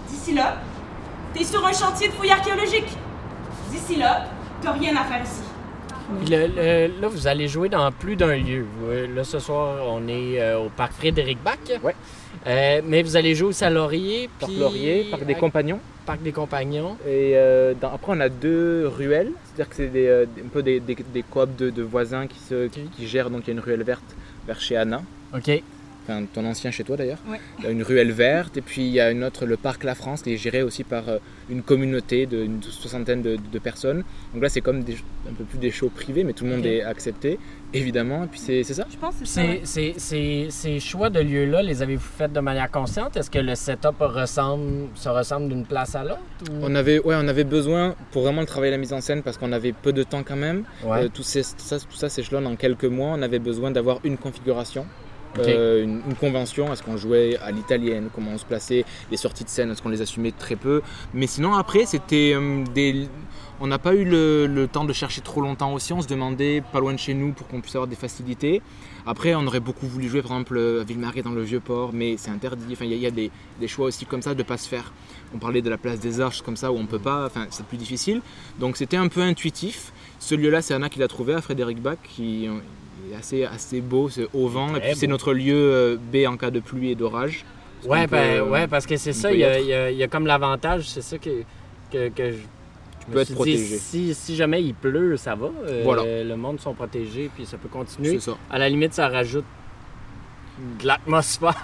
[0.09, 0.59] D'ici là,
[1.35, 2.97] t'es sur un chantier de fouilles archéologiques.
[3.71, 4.27] D'ici là,
[4.63, 5.46] t'as rien à faire ici.
[6.21, 8.65] Puis le, le, là, vous allez jouer dans plus d'un lieu.
[9.15, 11.59] Là, ce soir, on est euh, au parc Frédéric Bach.
[11.83, 11.95] Ouais.
[12.47, 14.31] Euh, mais vous allez jouer aussi à Laurier.
[14.39, 15.81] Parc Laurier, Parc des Compagnons.
[16.05, 16.97] Parc des Compagnons.
[17.07, 19.33] Et euh, dans, après, on a deux ruelles.
[19.45, 22.69] C'est-à-dire que c'est des, un peu des, des, des coops de, de, voisins qui, se,
[22.69, 23.31] qui, qui, gèrent.
[23.31, 24.17] Donc, il y a une ruelle verte
[24.47, 25.03] vers chez Anna.
[25.35, 25.63] OK.
[26.09, 27.19] Enfin, ton ancien chez toi d'ailleurs.
[27.29, 27.41] Ouais.
[27.59, 29.83] Il y a une ruelle verte et puis il y a une autre, le parc
[29.83, 31.19] La France, qui est géré aussi par euh,
[31.51, 34.05] une communauté d'une soixantaine de, de, personnes.
[34.33, 34.95] Donc là, c'est comme des,
[35.29, 36.77] un peu plus des shows privés, mais tout le monde okay.
[36.77, 37.39] est accepté,
[37.75, 38.25] évidemment.
[38.25, 38.87] Et puis c'est ça.
[38.91, 39.63] Je pense que c'est
[39.99, 43.17] Ces, ces choix de lieux-là, les avez-vous fait de manière consciente?
[43.17, 46.55] Est-ce que le setup ressemble, se ressemble d'une place à l'autre ou...
[46.63, 49.53] on, avait, ouais, on avait besoin pour vraiment travailler la mise en scène parce qu'on
[49.53, 50.63] avait peu de temps quand même.
[50.85, 51.05] Ouais.
[51.05, 53.09] Euh, tout, ces, tout, ça, tout ça s'échelonne en quelques mois.
[53.09, 54.87] On avait besoin d'avoir une configuration.
[55.39, 59.49] Euh, une, convention, est-ce qu'on jouait à l'italienne, comment on se plaçait, les sorties de
[59.49, 60.83] scène, est-ce qu'on les assumait très peu.
[61.15, 63.09] Mais sinon, après, c'était euh, des.
[63.59, 66.81] On n'a pas eu le, temps de chercher trop longtemps aussi, on se demandait pas
[66.81, 68.61] loin de chez nous pour qu'on puisse avoir des facilités.
[69.07, 72.31] Après, on aurait beaucoup voulu jouer par exemple à Ville-Marie dans le Vieux-Port, mais c'est
[72.31, 72.65] interdit.
[72.73, 73.31] Enfin, il y, a des,
[73.67, 74.93] choix aussi comme ça de pas se faire.
[75.35, 77.65] On parlait de la place des Arches comme ça où on peut pas, enfin, c'est
[77.65, 78.21] plus difficile.
[78.59, 79.93] Donc c'était un peu intuitif.
[80.19, 82.49] Ce lieu-là, c'est Anna qui l'a trouvé à Frédéric Bach, qui
[83.19, 84.75] assez, assez beau, c'est au vent.
[84.77, 87.45] Et puis c'est notre lieu euh, B en cas de pluie et d'orage.
[87.85, 90.27] Ouais, ben, peut, ouais, parce que c'est ça, il y, a, il y, a comme
[90.27, 91.43] l'avantage, c'est ça que,
[91.93, 92.39] que, que je,
[93.07, 93.79] tu peux être protégé.
[93.79, 95.51] Si, si, jamais il pleut, ça va.
[95.85, 96.03] Voilà.
[96.03, 98.19] Euh, le monde sont protégés, puis ça peut continuer.
[98.19, 98.37] Ça.
[98.51, 99.45] À la limite, ça rajoute
[100.81, 101.55] de l'atmosphère.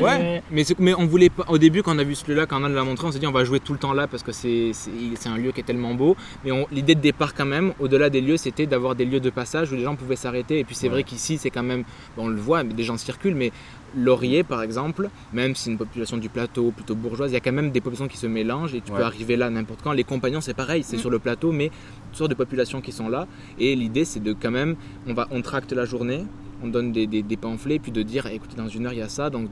[0.00, 1.44] Ouais, mais, mais on voulait pas.
[1.48, 3.32] Au début, quand on a vu celui-là, quand on l'a montré, on s'est dit on
[3.32, 4.72] va jouer tout le temps là parce que c'est
[5.26, 6.16] un lieu qui est tellement beau.
[6.44, 9.72] Mais l'idée de départ, quand même, au-delà des lieux, c'était d'avoir des lieux de passage
[9.72, 10.58] où les gens pouvaient s'arrêter.
[10.58, 11.84] Et puis c'est vrai qu'ici, c'est quand même.
[12.16, 13.52] on le voit, des gens circulent, mais
[13.96, 17.40] Laurier, par exemple, même si c'est une population du plateau plutôt bourgeoise, il y a
[17.40, 19.92] quand même des populations qui se mélangent et tu peux arriver là n'importe quand.
[19.92, 21.00] Les compagnons, c'est pareil, c'est mm.
[21.00, 21.70] sur le plateau, mais
[22.10, 23.26] toutes sortes de populations qui sont là.
[23.58, 24.76] Et l'idée, c'est de quand même,
[25.08, 26.24] on, va, on tracte la journée,
[26.62, 29.08] on donne des, des, pamphlets, puis de dire, écoutez, dans une heure, il y a
[29.08, 29.48] ça, donc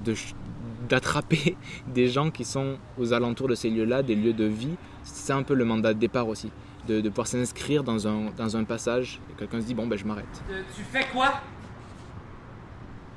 [0.89, 4.77] d'attraper des gens qui sont aux alentours de ces lieux-là, des lieux de vie.
[5.05, 6.51] C'est un peu le mandat de départ aussi,
[6.87, 9.21] de, pouvoir s'inscrire dans un, dans un passage.
[9.31, 10.27] Et quelqu'un se dit, bon, ben je m'arrête.
[10.51, 11.41] Euh, tu fais quoi?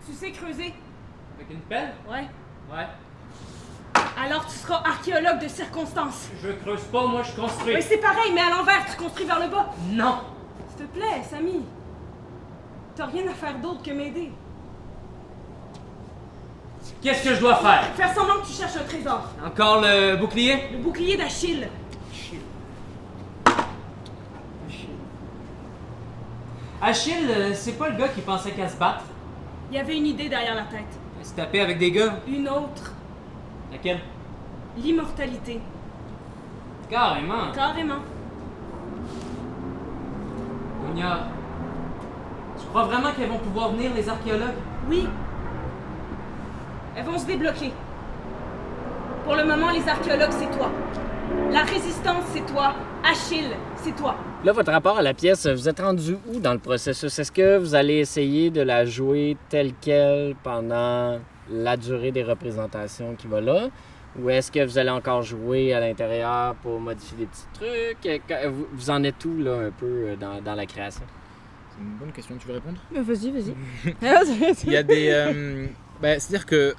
[0.05, 0.73] Tu sais creuser?
[1.35, 1.93] Avec une pelle?
[2.09, 2.27] Ouais.
[2.71, 2.87] Ouais.
[4.17, 6.29] Alors tu seras archéologue de circonstance.
[6.41, 7.73] Je creuse pas, moi je construis.
[7.73, 9.69] Mais c'est pareil, mais à l'envers, tu construis vers le bas.
[9.89, 10.19] Non.
[10.69, 11.61] S'il te plaît, Samy.
[12.95, 14.31] T'as rien à faire d'autre que m'aider.
[17.01, 17.83] Qu'est-ce que je dois faire?
[17.95, 19.21] Faire semblant que tu cherches un trésor.
[19.45, 20.69] Encore le bouclier?
[20.71, 21.67] Le bouclier d'Achille.
[26.83, 29.03] Achille, euh, c'est pas le gars qui pensait qu'à se battre?
[29.69, 30.81] Il y avait une idée derrière la tête.
[31.19, 32.15] Il se taper avec des gars?
[32.27, 32.93] Une autre.
[33.71, 33.99] Laquelle?
[34.77, 35.61] L'immortalité.
[36.89, 37.51] Carrément.
[37.53, 37.99] Carrément.
[40.87, 41.40] Gonia, tu
[42.71, 44.55] crois vraiment qu'elles vont pouvoir venir, les archéologues?
[44.89, 45.05] Oui.
[46.95, 47.71] Elles vont se débloquer.
[49.25, 50.69] Pour le moment, les archéologues, c'est toi.
[51.51, 52.73] La résistance, c'est toi.
[53.03, 54.15] Achille, c'est toi.
[54.43, 57.19] Là, votre rapport à la pièce, vous êtes rendu où dans le processus?
[57.19, 63.15] Est-ce que vous allez essayer de la jouer telle qu'elle pendant la durée des représentations
[63.15, 63.67] qui va là?
[64.19, 68.31] Ou est-ce que vous allez encore jouer à l'intérieur pour modifier des petits trucs?
[68.73, 71.03] Vous en êtes où, là, un peu euh, dans, dans la création?
[71.81, 73.55] Une bonne question, tu veux répondre Vas-y, vas-y.
[74.65, 75.09] Il y a des.
[75.09, 75.67] Euh,
[76.01, 76.75] ben, c'est-à-dire que,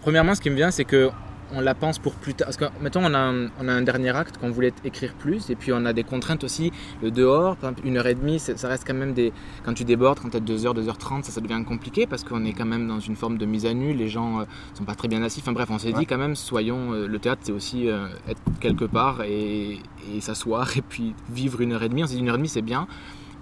[0.00, 1.10] premièrement, ce qui me vient, c'est que
[1.52, 2.46] on la pense pour plus tard.
[2.46, 5.50] Parce que, mettons, on a, un, on a un dernier acte qu'on voulait écrire plus,
[5.50, 6.72] et puis on a des contraintes aussi.
[7.02, 9.32] Le dehors, par exemple, une heure et demie, ça reste quand même des.
[9.64, 12.06] Quand tu débordes, quand tu as 2 heures, 2 heures 30, ça, ça devient compliqué
[12.06, 14.44] parce qu'on est quand même dans une forme de mise à nu, les gens euh,
[14.74, 15.40] sont pas très bien assis.
[15.40, 16.92] Enfin bref, on s'est dit quand même, soyons.
[16.92, 19.78] Euh, le théâtre, c'est aussi être quelque part et,
[20.12, 22.02] et s'asseoir et puis vivre une heure et demie.
[22.02, 22.86] On s'est dit une heure et demie, c'est bien.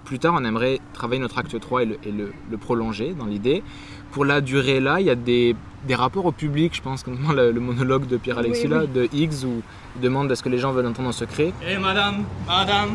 [0.04, 3.62] Plus tard, on aimerait travailler notre acte 3 et le, prolonger dans l'idée.
[4.10, 5.54] Pour la durée là, il y a des,
[5.90, 9.62] rapports au public, je pense, comme le, le monologue de Pierre-Alexis de Higgs, où
[9.96, 11.52] il demande est-ce que les gens veulent entendre un secret.
[11.66, 12.90] Eh madame, madame.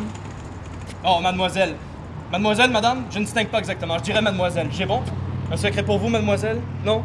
[1.06, 1.76] Oh, mademoiselle.
[2.32, 3.98] Mademoiselle, madame, je ne distingue pas exactement.
[3.98, 4.67] Je dirais mademoiselle.
[4.72, 5.02] J'ai bon?
[5.52, 6.60] Un secret pour vous, mademoiselle?
[6.86, 7.04] Non?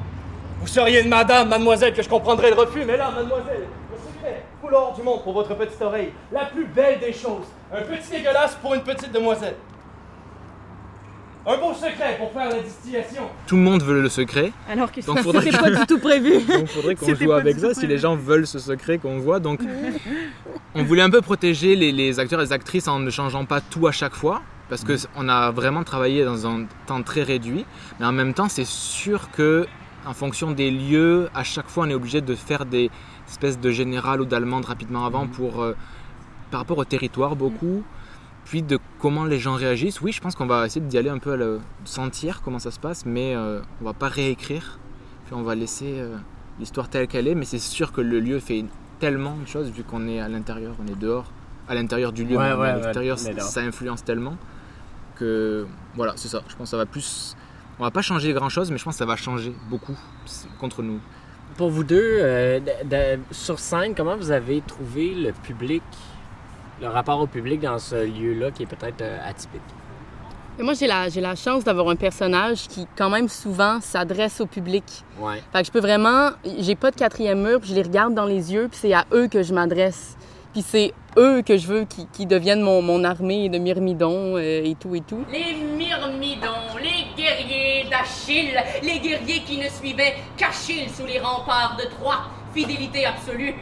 [0.60, 4.44] Vous seriez une madame, mademoiselle, que je comprendrais le refus, mais là, mademoiselle, le secret,
[4.60, 6.12] couleur du monde pour votre petite oreille.
[6.32, 7.46] La plus belle des choses.
[7.72, 9.54] Un petit dégueulasse pour une petite demoiselle.
[11.44, 13.24] Un beau secret pour faire la distillation.
[13.48, 14.52] Tout le monde veut le secret.
[14.70, 16.40] Alors que ça c'était pas du tout prévu.
[16.48, 19.40] Donc il faudrait qu'on joue avec ça si les gens veulent ce secret qu'on voit.
[19.40, 19.60] Donc
[20.74, 23.86] on voulait un peu protéger les, acteurs et les actrices en ne changeant pas tout
[23.88, 24.42] à chaque fois.
[24.68, 27.66] Parce qu'on a vraiment travaillé dans un temps très réduit.
[27.98, 29.66] Mais en même temps, c'est sûr que
[30.06, 32.90] en fonction des lieux, à chaque fois, on est obligé de faire des
[33.28, 35.30] espèces de général ou d'allemande rapidement avant mhm.
[35.30, 35.76] pour, euh,
[36.50, 37.82] par rapport au territoire beaucoup
[38.44, 41.18] puis de comment les gens réagissent, oui, je pense qu'on va essayer d'y aller un
[41.18, 44.78] peu à le sentir comment ça se passe, mais euh, on va pas réécrire.
[45.26, 46.16] Puis on va laisser euh,
[46.58, 48.64] l'histoire telle qu'elle est, mais c'est sûr que le lieu fait
[48.98, 51.30] tellement de choses vu qu'on est à l'intérieur, on est dehors,
[51.68, 54.36] à l'intérieur du lieu, mais à l'extérieur, ça, influence tellement
[55.16, 56.42] que voilà, c'est ça.
[56.48, 57.36] Je pense que ça va plus.
[57.78, 59.96] On va pas changer grand chose, mais je pense que ça va changer beaucoup
[60.58, 61.00] contre nous.
[61.56, 65.82] Pour vous deux, euh, sur scène, comment vous avez trouvé le public?
[66.82, 69.62] Le rapport au public dans ce lieu-là qui est peut-être euh, atypique?
[70.58, 74.46] moi, j'ai la, j'ai la chance d'avoir un personnage qui, quand même, souvent s'adresse au
[74.46, 74.84] public.
[75.18, 75.42] Ouais.
[75.52, 76.30] Fait que je peux vraiment.
[76.58, 79.06] J'ai pas de quatrième mur, puis je les regarde dans les yeux, puis c'est à
[79.12, 80.16] eux que je m'adresse.
[80.52, 84.62] Puis c'est eux que je veux qui, qui deviennent mon, mon, armée de myrmidons euh,
[84.62, 85.24] et tout et tout.
[85.32, 91.88] Les myrmidons, les guerriers d'Achille, les guerriers qui ne suivaient qu'Achille sous les remparts de
[91.88, 92.26] Troie.
[92.52, 93.54] Fidélité absolue.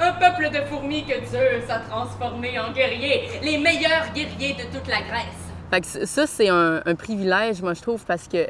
[0.00, 4.86] Un peuple de fourmis que Zeus a transformé en guerriers, les meilleurs guerriers de toute
[4.88, 6.06] la Grèce.
[6.06, 8.46] Ça, c'est un, privilège, moi, je trouve, parce que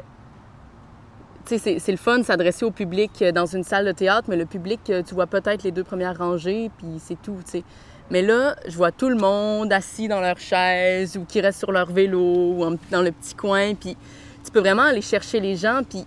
[1.45, 4.79] c'est, c'est le fun s'adresser au public dans une salle de théâtre, mais le public,
[4.85, 7.63] tu vois peut-être les deux premières rangées, puis c'est tout, tu sais.
[8.11, 11.71] Mais là, je vois tout le monde assis dans leur chaise ou qui reste sur
[11.71, 13.95] leur vélo ou dans le petit coin, puis
[14.43, 16.05] tu peux vraiment aller chercher les gens, puis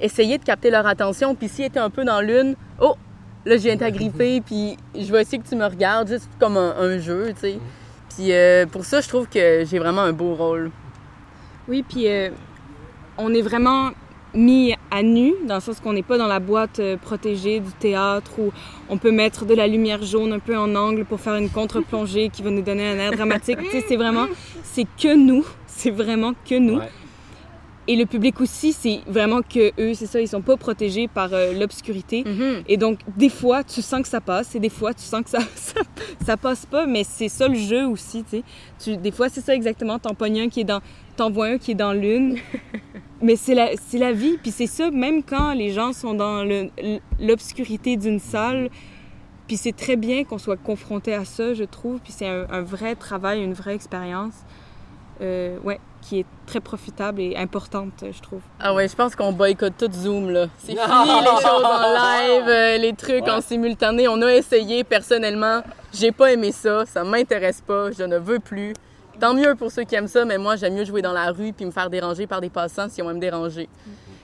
[0.00, 1.34] essayer de capter leur attention.
[1.34, 2.96] Puis s'ils étaient un peu dans l'une, oh,
[3.44, 6.98] là, je viens t'agripper, puis je vais essayer que tu me regardes, juste comme un,
[6.98, 7.58] jeu, tu sais.
[8.14, 10.70] Puis euh, pour ça, je trouve que j'ai vraiment un beau rôle.
[11.68, 12.30] Oui, puis euh,
[13.16, 13.90] on est vraiment
[14.34, 17.70] mis à nu, dans le sens qu'on n'est pas dans la boîte euh, protégée du
[17.72, 18.50] théâtre où
[18.88, 22.30] on peut mettre de la lumière jaune un peu en angle pour faire une contre-plongée
[22.30, 23.58] qui va nous donner un air dramatique.
[23.58, 24.26] tu sais, c'est vraiment,
[24.62, 26.80] c'est que nous, c'est vraiment que nous.
[27.88, 31.32] Et le public aussi, c'est vraiment que eux, c'est ça, ils sont pas protégés par
[31.32, 32.24] euh, l'obscurité.
[32.68, 35.30] Et donc, des fois, tu sens que ça passe, et des fois, tu sens que
[35.30, 35.80] ça, ça,
[36.24, 38.42] ça passe pas, mais c'est ça le jeu aussi, tu sais.
[38.78, 40.80] Tu, des fois, c'est ça exactement, t'en pognes un qui est dans,
[41.16, 42.38] t'en vois un qui est dans l'une.
[43.22, 46.44] mais c'est la, c'est la vie, puis c'est ça, même quand les gens sont dans
[47.18, 48.70] l'obscurité d'une salle,
[49.48, 52.62] puis c'est très bien qu'on soit confronté à ça, je trouve, puis c'est un, un
[52.62, 54.34] vrai travail, une vraie expérience,
[55.20, 58.40] euh, ouais, qui est très profitable et importante, je trouve.
[58.58, 60.46] Ah ouais, je pense qu'on boycotte tout Zoom, là.
[60.58, 64.08] C'est fini, les choses en live, euh, les trucs en simultané.
[64.08, 65.62] On a essayé, personnellement.
[65.92, 66.84] J'ai pas aimé ça.
[66.86, 67.90] Ça m'intéresse pas.
[67.92, 68.72] Je ne veux plus.
[69.20, 71.52] Tant mieux pour ceux qui aiment ça, mais moi, j'aime mieux jouer dans la rue
[71.52, 73.68] puis me faire déranger par des passants si on va me déranger.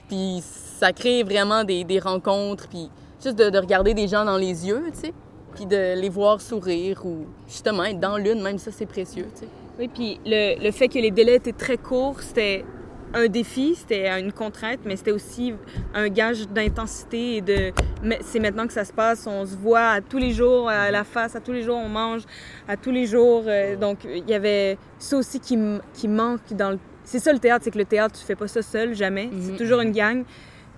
[0.09, 2.91] Puis ça crée vraiment des, des rencontres, puis
[3.23, 5.15] juste de, de regarder des gens dans les yeux, tu sais,
[5.55, 9.41] puis de les voir sourire ou justement être dans l'une, même ça, c'est précieux, tu
[9.41, 9.49] sais.
[9.79, 12.65] Oui, puis le, le fait que les délais étaient très courts, c'était
[13.15, 15.55] un défi, c'était une contrainte, mais c'était aussi
[15.95, 17.73] un gage d'intensité et de...
[18.23, 21.05] C'est maintenant que ça se passe, on se voit à tous les jours, à la
[21.05, 22.23] face, à tous les jours, on mange,
[22.67, 23.45] à tous les jours.
[23.47, 26.79] euh, donc, il y avait ça aussi qui, m- qui manque dans le...
[27.05, 29.31] C'est ça le théâtre, c'est que le théâtre, tu fais pas ça seul, jamais.
[29.41, 30.25] C'est toujours une gang.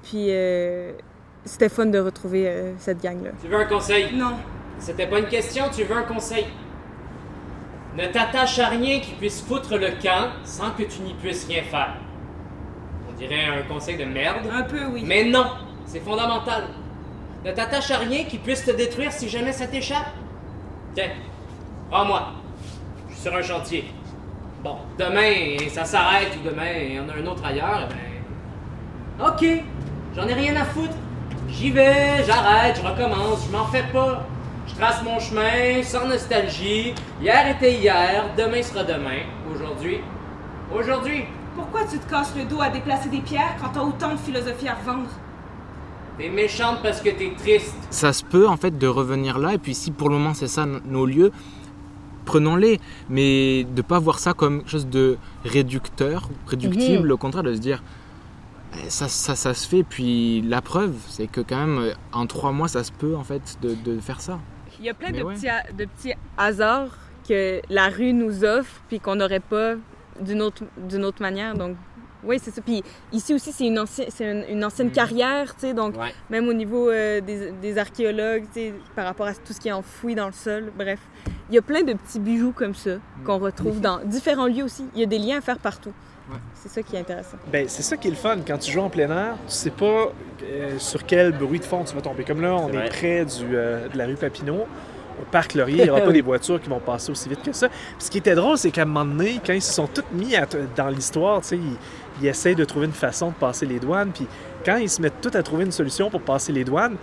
[0.05, 0.93] Puis euh,
[1.45, 3.31] c'était fun de retrouver euh, cette gang-là.
[3.43, 4.15] Tu veux un conseil?
[4.15, 4.37] Non.
[4.79, 6.47] C'était pas une question, tu veux un conseil?
[7.97, 11.63] Ne t'attache à rien qui puisse foutre le camp sans que tu n'y puisses rien
[11.63, 11.95] faire.
[13.09, 14.47] On dirait un conseil de merde.
[14.53, 15.03] Un peu, oui.
[15.05, 15.47] Mais non,
[15.87, 16.69] c'est fondamental.
[17.45, 20.13] Ne t'attache à rien qui puisse te détruire si jamais ça t'échappe.
[20.95, 21.11] Tiens,
[21.91, 22.29] prends-moi.
[23.09, 23.93] Je suis sur un chantier.
[24.63, 29.27] Bon, demain, ça s'arrête ou demain, il y en a un autre ailleurs, ben.
[29.27, 29.45] Ok,
[30.15, 30.95] j'en ai rien à foutre.
[31.49, 34.27] J'y vais, j'arrête, je recommence, je m'en fais pas.
[34.71, 36.95] Je trace mon chemin, sans nostalgie.
[37.21, 39.21] Hier était hier, demain sera demain.
[39.55, 39.99] Aujourd'hui,
[40.75, 41.25] aujourd'hui.
[41.57, 44.69] Pourquoi tu te casses le dos à déplacer des pierres quand t'as autant de philosophie
[44.69, 45.09] à revendre?
[46.17, 47.75] T'es méchante parce que t'es triste.
[47.91, 50.49] Ça se peut en fait de revenir là, et puis si pour le moment c'est
[50.49, 51.33] ça nos lieux,
[52.25, 52.79] prenons-les,
[53.09, 57.13] mais de pas voir ça comme quelque chose de réducteur, réductible, Mhm.
[57.13, 57.83] au contraire de se dire
[58.79, 62.27] eh, ça, ça, ça se fait, puis la preuve c'est que quand même euh, en
[62.27, 64.39] trois mois ça se peut en fait de, de faire ça.
[64.81, 65.35] Il y a plein de, ouais.
[65.35, 66.97] petits, ha- de petits hasards
[67.29, 69.75] que la rue nous offre puis qu'on n'aurait pas
[70.21, 71.55] d'une autre, d'une autre manière.
[71.55, 71.77] Donc,
[72.25, 72.61] oui, c'est ça.
[72.61, 75.75] Puis ici aussi, c'est une, ancienne, c'est une, une ancienne carrière, tu sais.
[75.75, 76.13] Donc, Ouais.
[76.29, 79.69] même au niveau euh, des, des archéologues, tu sais, par rapport à tout ce qui
[79.69, 80.99] est enfoui dans le sol, bref.
[81.51, 82.93] Il y a plein de petits bijoux comme ça
[83.25, 84.85] qu'on retrouve dans différents lieux aussi.
[84.95, 85.93] Il y a des liens à faire partout.
[86.55, 87.39] C'est ça qui est intéressant.
[87.51, 88.37] Ben, c'est ça qui est le fun.
[88.47, 90.13] Quand tu joues en plein air, tu sais pas
[90.45, 92.23] euh, sur quel bruit de fond tu vas tomber.
[92.23, 94.59] Comme là, on C'est est près du, euh, de la rue Papineau.
[95.21, 97.53] Au parc Laurier, il n'y aura pas des voitures qui vont passer aussi vite que
[97.53, 97.69] ça.
[97.69, 100.05] Puis ce qui était drôle, c'est qu'à un moment donné, quand ils se sont tous
[100.13, 101.77] mis à t- dans l'histoire, tu sais, ils,
[102.23, 104.13] ils essayent de trouver une façon de passer les douanes.
[104.15, 104.29] Puis
[104.65, 106.97] quand ils se mettent tous à trouver une solution pour passer les douanes,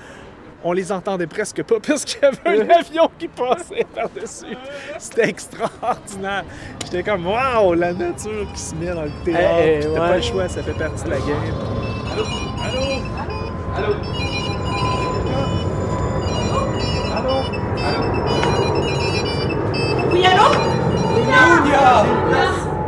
[0.67, 4.57] on les entendait presque pas parce qu'il y avait un avion qui passait par-dessus.
[4.97, 6.43] C'était extraordinaire.
[6.83, 9.55] J'étais comme, waouh, la nature qui se met dans le théâtre.
[9.59, 9.97] Eh, eh, T'as ouais.
[9.97, 11.53] pas le choix, ça fait partie de la game.
[12.11, 12.23] Allô?
[12.63, 12.83] Allô?
[13.77, 13.93] Allô?
[20.11, 20.47] Oui, allô?
[21.15, 22.05] Ounia!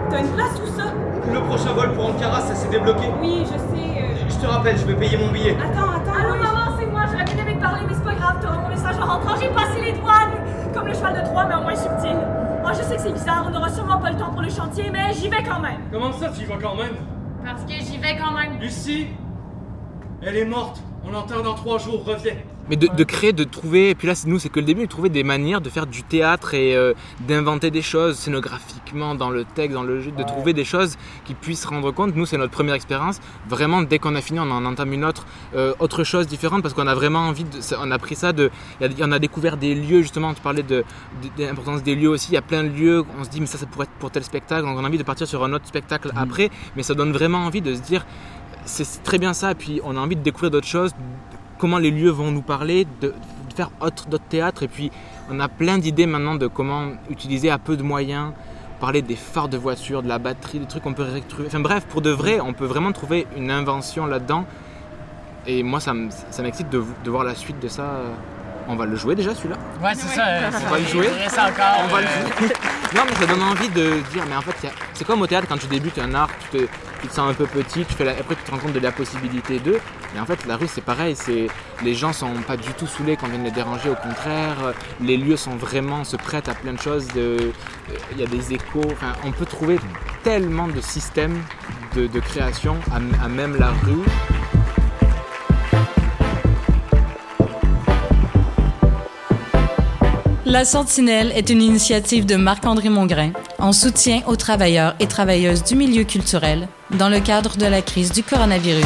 [0.10, 0.54] T'as une place?
[0.64, 0.86] Où ça?
[1.32, 3.08] Le prochain vol pour Ankara, ça s'est débloqué.
[3.22, 3.58] Oui, je sais.
[4.02, 5.56] euh, Je te rappelle, je vais payer mon billet.
[5.60, 6.20] Attends, attends.
[6.20, 6.59] Allô, oui, maman,
[7.12, 9.50] j'aurais bien aimé te parler, mais c'est pas grave, t'auras mon message en rentrant, j'ai
[9.50, 10.74] passé les douanes!
[10.74, 12.16] Comme le cheval de Troie, mais en moins subtil.
[12.64, 14.90] Oh, je sais que c'est bizarre, on aura sûrement pas le temps pour le chantier,
[14.92, 15.80] mais j'y vais quand même.
[15.92, 16.96] Comment ça, tu y vas quand même?
[17.44, 18.60] Parce que j'y vais quand même.
[18.60, 19.08] Lucie
[20.22, 20.82] Elle est morte.
[21.06, 22.36] On l'enterre dans trois jours, reviens.
[22.70, 24.88] Mais de, de créer, de trouver, et puis là nous c'est que le début, de
[24.88, 26.94] trouver des manières de faire du théâtre et euh,
[27.28, 31.34] d'inventer des choses scénographiquement dans le texte, dans le jeu, de trouver des choses qui
[31.34, 32.16] puissent rendre compte.
[32.16, 33.20] Nous c'est notre première expérience.
[33.48, 36.74] Vraiment dès qu'on a fini, on en entame une autre, euh, autre chose différente parce
[36.74, 38.52] qu'on a vraiment envie de, on a pris ça de,
[39.02, 40.34] on a découvert des lieux justement.
[40.34, 40.84] Tu parlais de,
[41.24, 42.32] de, de l'importance des lieux aussi.
[42.32, 43.04] Il y a plein de lieux.
[43.20, 44.64] On se dit mais ça ça pourrait être pour tel spectacle.
[44.64, 47.40] Donc on a envie de partir sur un autre spectacle après, mais ça donne vraiment
[47.40, 48.06] envie de se dire
[48.66, 49.52] c'est très bien ça.
[49.52, 50.92] Et puis on a envie de découvrir d'autres choses,
[51.60, 54.64] comment les lieux vont nous parler, de, de faire autre- d'autres théâtres.
[54.64, 54.92] Et puis
[55.30, 58.32] on a plein d'idées maintenant de comment utiliser à peu de moyens,
[58.80, 61.48] parler des phares de voiture, de la batterie, des trucs qu'on peut retrouver.
[61.48, 64.46] Enfin bref, pour de vrai, on peut vraiment trouver une invention là-dedans.
[65.46, 68.02] Et moi, ça me- ça m'excite de, de voir la suite de ça.
[68.68, 69.58] On va le jouer déjà celui-là?
[69.84, 70.26] Ouais, c'est ça.
[70.28, 71.86] euh, On va le jouer encore.
[71.86, 72.50] On va le euh, jouer.
[72.96, 75.60] Non, mais ça donne envie de dire, mais en fait, c'est comme au théâtre quand
[75.60, 78.42] tu débutes un art, tu te, sens un peu petit, tu fais la- après tu
[78.44, 79.80] te rends compte de la possibilité d'eux.
[80.14, 81.16] Mais en fait, la rue, c'est pareil.
[81.16, 81.48] C'est
[81.84, 83.90] les gens sont pas du tout saoulés quand on vient les déranger.
[83.90, 87.08] Au contraire, les lieux sont vraiment se prêtent à plein de choses.
[87.10, 87.52] de-
[88.12, 88.82] Il y a des échos.
[89.24, 89.80] On peut trouver
[90.24, 91.40] tellement de systèmes
[91.96, 92.78] de, de création
[93.24, 94.04] à même la rue.
[100.50, 105.76] La Sentinelle est une initiative de Marc-André Mongrain en soutien aux travailleurs et travailleuses du
[105.76, 108.84] milieu culturel dans le cadre de la crise du coronavirus.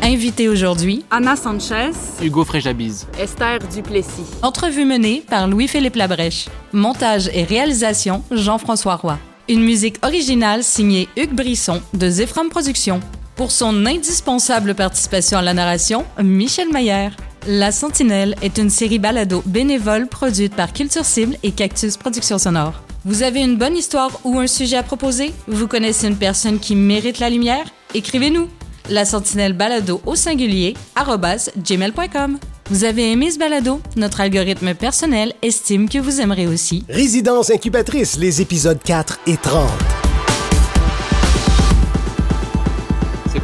[0.00, 1.90] Invité aujourd'hui, Anna Sanchez,
[2.22, 3.08] Hugo Fréjabise.
[3.18, 4.38] Esther Duplessis.
[4.42, 6.46] entrevue menée par Louis-Philippe Labrèche.
[6.72, 9.18] Montage et réalisation Jean-François Roy.
[9.48, 13.00] Une musique originale signée Hugues Brisson de Zephram Productions.
[13.38, 17.16] Pour son indispensable participation à la narration, Michel Maillère.
[17.46, 22.82] La Sentinelle est une série balado bénévole produite par Culture Cible et Cactus Productions Sonores.
[23.04, 25.32] Vous avez une bonne histoire ou un sujet à proposer?
[25.46, 27.64] Vous connaissez une personne qui mérite la lumière?
[27.94, 28.48] Écrivez-nous!
[28.90, 32.38] La Sentinelle balado au singulier gmail.com.
[32.70, 33.80] Vous avez aimé ce balado?
[33.94, 36.84] Notre algorithme personnel estime que vous aimerez aussi.
[36.88, 39.68] Résidence incubatrice, les épisodes 4 et 30.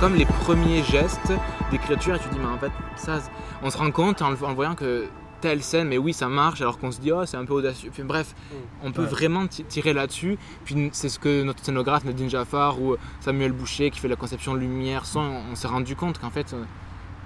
[0.05, 1.33] Comme les premiers gestes
[1.71, 3.21] d'écriture et tu dis mais en fait ça
[3.63, 5.07] on se rend compte en le, en le voyant que
[5.41, 7.91] telle scène mais oui ça marche alors qu'on se dit oh c'est un peu audacieux
[7.91, 8.35] Puis, bref
[8.83, 9.09] on peut Ouais.
[9.09, 10.37] vraiment ti- tirer là-dessus
[10.67, 14.53] puis c'est ce que notre scénographe Nadine Jaffar ou Samuel Boucher qui fait la conception
[14.53, 16.63] lumière son on, on s'est rendu compte qu'en fait euh,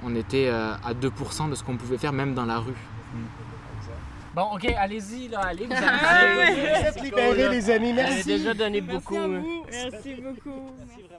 [0.04, 2.74] on était euh, à 2% de ce qu'on pouvait faire même dans la rue
[4.36, 6.52] Bon, ok, allez-y, là, allez, vous Ah, allez ouais.
[6.80, 8.24] Vous êtes libérés, les amis, Vous avez merci.
[8.28, 9.16] déjà donné Merci beaucoup.
[9.16, 9.40] à hein.
[9.42, 9.64] vous.
[9.68, 10.70] Merci beaucoup.
[10.78, 11.17] Merci vraiment.